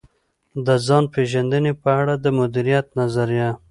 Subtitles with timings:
[0.65, 3.49] د ځان پېژندنې په اړه د مديريت نظريه.